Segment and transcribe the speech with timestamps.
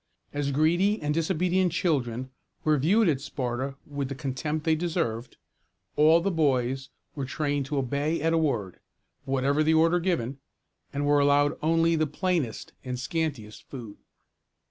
[0.33, 2.31] As greedy and disobedient children
[2.63, 5.37] were viewed at Sparta with the contempt they deserved,
[5.95, 8.79] all the boys were trained to obey at a word,
[9.25, 10.39] whatever the order given,
[10.91, 13.97] and were allowed only the plainest and scantiest food.